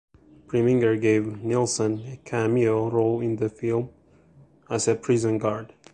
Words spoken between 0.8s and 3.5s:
gave Nilsson a cameo role in the